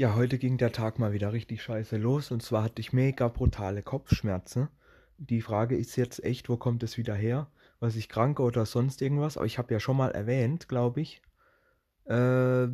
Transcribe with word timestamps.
Ja, 0.00 0.14
heute 0.14 0.38
ging 0.38 0.58
der 0.58 0.70
Tag 0.70 1.00
mal 1.00 1.12
wieder 1.12 1.32
richtig 1.32 1.60
scheiße 1.60 1.96
los 1.96 2.30
und 2.30 2.40
zwar 2.40 2.62
hatte 2.62 2.78
ich 2.80 2.92
mega 2.92 3.26
brutale 3.26 3.82
Kopfschmerzen. 3.82 4.68
Die 5.16 5.42
Frage 5.42 5.76
ist 5.76 5.96
jetzt 5.96 6.22
echt, 6.22 6.48
wo 6.48 6.56
kommt 6.56 6.84
es 6.84 6.98
wieder 6.98 7.16
her? 7.16 7.50
Was 7.80 7.96
ich 7.96 8.08
krank 8.08 8.38
oder 8.38 8.64
sonst 8.64 9.02
irgendwas? 9.02 9.36
Aber 9.36 9.46
ich 9.46 9.58
habe 9.58 9.74
ja 9.74 9.80
schon 9.80 9.96
mal 9.96 10.12
erwähnt, 10.12 10.68
glaube 10.68 11.00
ich, 11.00 11.20
äh, 12.04 12.68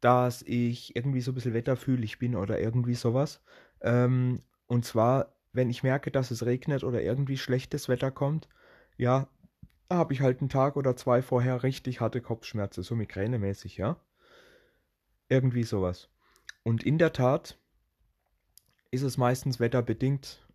dass 0.00 0.40
ich 0.40 0.96
irgendwie 0.96 1.20
so 1.20 1.32
ein 1.32 1.34
bisschen 1.34 1.52
wetterfühlig 1.52 2.18
bin 2.18 2.34
oder 2.34 2.58
irgendwie 2.58 2.94
sowas. 2.94 3.42
Ähm, 3.82 4.40
und 4.66 4.86
zwar, 4.86 5.34
wenn 5.52 5.68
ich 5.68 5.82
merke, 5.82 6.10
dass 6.10 6.30
es 6.30 6.46
regnet 6.46 6.82
oder 6.82 7.02
irgendwie 7.02 7.36
schlechtes 7.36 7.90
Wetter 7.90 8.10
kommt, 8.10 8.48
ja, 8.96 9.28
habe 9.90 10.14
ich 10.14 10.22
halt 10.22 10.40
einen 10.40 10.48
Tag 10.48 10.76
oder 10.78 10.96
zwei 10.96 11.20
vorher 11.20 11.62
richtig 11.62 12.00
harte 12.00 12.22
Kopfschmerzen, 12.22 12.82
so 12.82 12.96
migränemäßig, 12.96 13.76
ja. 13.76 14.00
Irgendwie 15.28 15.64
sowas. 15.64 16.08
Und 16.62 16.82
in 16.82 16.98
der 16.98 17.12
Tat 17.12 17.58
ist 18.90 19.02
es 19.02 19.16
meistens 19.16 19.60
wetterbedingt, 19.60 20.46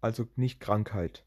also 0.00 0.26
nicht 0.36 0.60
Krankheit. 0.60 1.24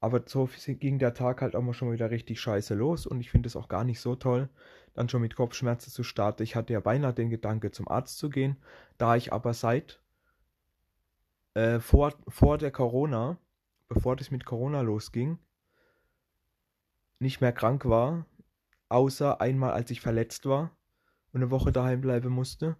Aber 0.00 0.22
so 0.26 0.48
ging 0.66 0.98
der 0.98 1.14
Tag 1.14 1.40
halt 1.40 1.56
auch 1.56 1.62
mal 1.62 1.72
schon 1.72 1.92
wieder 1.92 2.10
richtig 2.10 2.40
scheiße 2.40 2.74
los 2.74 3.06
und 3.06 3.20
ich 3.20 3.30
finde 3.30 3.46
es 3.46 3.56
auch 3.56 3.68
gar 3.68 3.82
nicht 3.82 4.00
so 4.00 4.14
toll, 4.14 4.50
dann 4.94 5.08
schon 5.08 5.22
mit 5.22 5.36
Kopfschmerzen 5.36 5.90
zu 5.90 6.02
starten. 6.02 6.42
Ich 6.42 6.54
hatte 6.54 6.74
ja 6.74 6.80
beinahe 6.80 7.14
den 7.14 7.30
Gedanke, 7.30 7.70
zum 7.70 7.88
Arzt 7.88 8.18
zu 8.18 8.28
gehen, 8.28 8.56
da 8.98 9.16
ich 9.16 9.32
aber 9.32 9.54
seit 9.54 10.00
äh, 11.54 11.80
vor, 11.80 12.14
vor 12.28 12.58
der 12.58 12.70
Corona, 12.70 13.38
bevor 13.88 14.16
das 14.16 14.30
mit 14.30 14.44
Corona 14.44 14.82
losging, 14.82 15.38
nicht 17.18 17.40
mehr 17.40 17.52
krank 17.52 17.86
war, 17.86 18.26
außer 18.90 19.40
einmal 19.40 19.72
als 19.72 19.90
ich 19.90 20.02
verletzt 20.02 20.44
war 20.44 20.75
und 21.36 21.42
eine 21.42 21.50
Woche 21.50 21.70
daheim 21.70 22.00
bleiben 22.00 22.30
musste, 22.30 22.76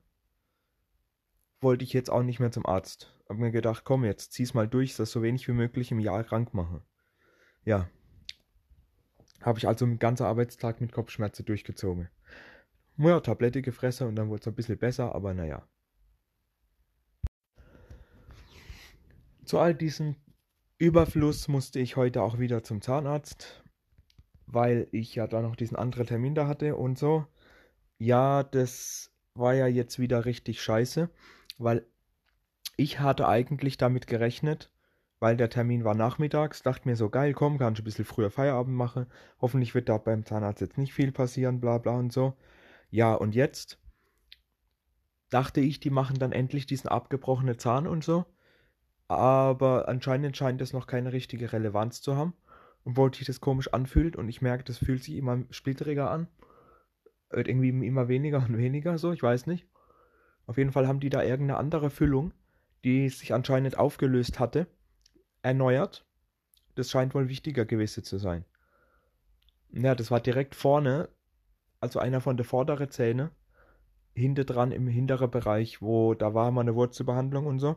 wollte 1.61 1.85
ich 1.85 1.93
jetzt 1.93 2.09
auch 2.09 2.23
nicht 2.23 2.41
mehr 2.41 2.51
zum 2.51 2.65
Arzt. 2.65 3.15
Hab 3.29 3.37
mir 3.37 3.51
gedacht, 3.51 3.85
komm 3.85 4.03
jetzt, 4.03 4.33
zieh's 4.33 4.55
mal 4.55 4.67
durch, 4.67 4.97
dass 4.97 5.11
so 5.11 5.23
wenig 5.23 5.47
wie 5.47 5.53
möglich 5.53 5.93
im 5.93 6.01
Jahr 6.01 6.25
krank 6.25 6.55
mache. 6.55 6.83
Ja. 7.67 7.91
Habe 9.43 9.59
ich 9.59 9.69
also 9.69 9.85
einen 9.85 9.99
ganzen 9.99 10.25
Arbeitstag 10.25 10.81
mit 10.81 10.93
Kopfschmerzen 10.93 11.45
durchgezogen. 11.45 12.09
Ja, 12.97 13.21
Tablette 13.21 13.61
gefressen 13.61 14.09
und 14.09 14.17
dann 14.17 14.31
wurde 14.31 14.41
es 14.41 14.49
ein 14.49 14.55
bisschen 14.55 14.79
besser, 14.79 15.15
aber 15.15 15.35
naja. 15.35 15.69
Zu 19.45 19.59
all 19.59 19.75
diesem 19.75 20.17
Überfluss 20.79 21.47
musste 21.49 21.79
ich 21.79 21.97
heute 21.97 22.23
auch 22.23 22.39
wieder 22.39 22.63
zum 22.63 22.81
Zahnarzt, 22.81 23.63
weil 24.47 24.89
ich 24.93 25.15
ja 25.15 25.27
da 25.27 25.43
noch 25.43 25.57
diesen 25.57 25.77
anderen 25.77 26.07
Termin 26.07 26.35
da 26.35 26.49
hatte 26.49 26.75
und 26.75 26.99
so 26.99 27.27
ja, 27.99 28.43
das 28.43 29.11
war 29.35 29.55
ja 29.55 29.67
jetzt 29.67 29.99
wieder 29.99 30.25
richtig 30.25 30.63
scheiße, 30.63 31.11
weil 31.59 31.87
ich 32.77 33.01
hatte 33.01 33.29
eigentlich 33.29 33.79
damit 33.79 34.07
gerechnet, 34.07 34.71
weil 35.19 35.37
der 35.37 35.49
Termin 35.49 35.85
war 35.85 35.95
nachmittags, 35.95 36.63
dachte 36.63 36.89
mir 36.89 36.97
so 36.97 37.09
geil, 37.09 37.33
komm, 37.33 37.59
kann 37.59 37.73
ich 37.73 37.81
ein 37.81 37.85
bisschen 37.85 38.05
früher 38.05 38.31
Feierabend 38.31 38.77
machen. 38.77 39.07
Hoffentlich 39.41 39.75
wird 39.75 39.89
da 39.89 39.97
beim 39.99 40.27
Zahnarzt 40.27 40.61
jetzt 40.61 40.79
nicht 40.79 40.93
viel 40.93 41.13
passieren, 41.13 41.61
bla 41.61 41.79
bla 41.79 41.93
und 41.93 42.13
so. 42.13 42.37
Ja, 42.91 43.15
und 43.15 43.35
jetzt 43.35 43.79
dachte 45.31 45.61
ich, 45.61 45.81
die 45.81 45.91
machen 45.91 46.19
dann 46.19 46.33
endlich 46.33 46.67
diesen 46.67 46.89
abgebrochenen 46.89 47.59
Zahn 47.59 47.87
und 47.87 48.05
so. 48.05 48.27
Aber 49.09 49.89
anscheinend 49.89 50.37
scheint 50.37 50.61
es 50.61 50.73
noch 50.73 50.87
keine 50.87 51.13
richtige 51.13 51.53
Relevanz 51.53 52.03
zu 52.03 52.17
haben. 52.17 52.35
Wollte 52.85 53.19
sich 53.19 53.27
das 53.27 53.41
komisch 53.41 53.73
anfühlt 53.73 54.17
und 54.17 54.29
ich 54.29 54.43
merke, 54.43 54.65
das 54.65 54.79
fühlt 54.79 55.03
sich 55.03 55.17
immer 55.17 55.45
splitteriger 55.51 56.11
an 56.11 56.29
wird 57.31 57.49
irgendwie 57.49 57.87
immer 57.87 58.09
weniger 58.09 58.39
und 58.39 58.57
weniger 58.59 58.99
so, 58.99 59.13
ich 59.13 59.23
weiß 59.23 59.47
nicht. 59.47 59.67
Auf 60.47 60.59
jeden 60.59 60.73
Fall 60.73 60.87
haben 60.87 61.01
die 61.01 61.11
da 61.11 61.23
irgendeine 61.23 61.59
andere 61.59 61.91
Füllung, 61.91 62.33
die 62.85 63.09
sich 63.09 63.35
anscheinend 63.35 63.79
aufgelöst 63.79 64.39
hatte, 64.39 64.67
erneuert. 65.43 66.07
Das 66.77 66.91
scheint 66.91 67.15
wohl 67.15 67.29
wichtiger 67.29 67.65
gewesen 67.65 68.05
zu 68.05 68.19
sein. 68.19 68.45
Ja, 69.73 69.95
das 69.95 70.11
war 70.11 70.21
direkt 70.21 70.55
vorne, 70.55 71.09
also 71.81 71.99
einer 71.99 72.21
von 72.21 72.37
der 72.37 72.47
vorderen 72.47 72.91
Zähne, 72.91 73.31
hinter 74.15 74.45
dran 74.45 74.73
im 74.73 74.87
hinteren 74.87 75.31
Bereich, 75.31 75.83
wo 75.83 76.15
da 76.15 76.33
war 76.33 76.51
mal 76.51 76.63
eine 76.63 76.75
Wurzelbehandlung 76.75 77.47
und 77.47 77.59
so. 77.59 77.77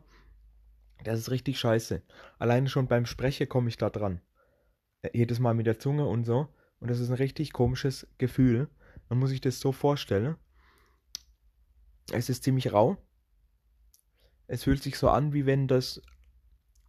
Das 1.04 1.20
ist 1.20 1.32
richtig 1.32 1.60
scheiße. 1.60 2.02
Alleine 2.38 2.70
schon 2.70 2.88
beim 2.88 3.06
Sprechen 3.06 3.50
komme 3.50 3.70
ich 3.70 3.78
da 3.78 3.90
dran. 3.90 4.22
Jedes 5.14 5.40
Mal 5.40 5.54
mit 5.54 5.66
der 5.66 5.80
Zunge 5.80 6.06
und 6.06 6.26
so. 6.26 6.48
Und 6.80 6.90
das 6.90 7.00
ist 7.00 7.10
ein 7.10 7.16
richtig 7.16 7.54
komisches 7.54 8.08
Gefühl. 8.18 8.70
Man 9.10 9.20
muss 9.20 9.32
sich 9.32 9.42
das 9.42 9.60
so 9.60 9.72
vorstellen. 9.72 10.38
Es 12.12 12.30
ist 12.30 12.44
ziemlich 12.44 12.72
rau. 12.72 12.98
Es 14.48 14.64
fühlt 14.64 14.82
sich 14.82 14.98
so 14.98 15.10
an, 15.10 15.34
wie 15.34 15.46
wenn 15.46 15.68
das, 15.68 16.02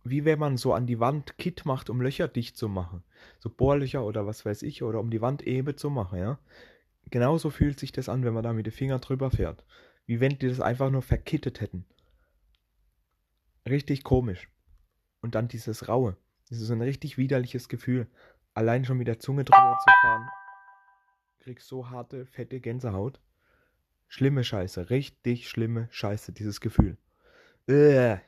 wie 0.05 0.25
wenn 0.25 0.39
man 0.39 0.57
so 0.57 0.73
an 0.73 0.87
die 0.87 1.01
Wand 1.01 1.39
Kit 1.39 1.65
macht, 1.65 1.91
um 1.91 2.01
Löcher 2.01 2.29
dicht 2.29 2.57
zu 2.57 2.69
machen. 2.69 3.03
So 3.39 3.51
Bohrlöcher 3.51 4.05
oder 4.05 4.27
was 4.27 4.45
weiß 4.45 4.63
ich, 4.63 4.83
oder 4.83 5.01
um 5.01 5.11
die 5.11 5.21
Wand 5.21 5.43
eben 5.43 5.77
zu 5.77 5.91
machen, 5.91 6.19
ja. 6.19 6.39
Genauso 7.11 7.51
fühlt 7.51 7.81
sich 7.81 7.93
das 7.93 8.09
an, 8.09 8.25
wenn 8.25 8.35
man 8.35 8.45
da 8.45 8.53
mit 8.53 8.67
den 8.67 8.73
Fingern 8.73 9.01
drüber 9.01 9.31
fährt. 9.31 9.65
Wie 10.07 10.21
wenn 10.21 10.39
die 10.39 10.49
das 10.49 10.61
einfach 10.61 10.91
nur 10.91 11.03
verkittet 11.03 11.61
hätten. 11.61 11.87
Richtig 13.69 14.05
komisch. 14.05 14.49
Und 15.21 15.35
dann 15.35 15.49
dieses 15.49 15.89
Raue. 15.89 16.17
Das 16.49 16.61
ist 16.61 16.71
ein 16.71 16.83
richtig 16.83 17.19
widerliches 17.19 17.69
Gefühl. 17.69 18.09
Allein 18.55 18.85
schon 18.85 18.99
mit 18.99 19.07
der 19.07 19.21
Zunge 19.21 19.45
drüber 19.45 19.79
zu 19.85 19.91
fahren 20.03 20.29
krieg 21.51 21.61
so 21.63 21.91
harte, 21.91 22.27
fette 22.27 22.61
Gänsehaut. 22.61 23.21
Schlimme 24.07 24.45
Scheiße, 24.45 24.89
richtig 24.91 25.49
schlimme 25.49 25.89
Scheiße, 25.91 26.33
dieses 26.33 26.61
Gefühl. 26.61 26.97
Äh. 27.67 28.19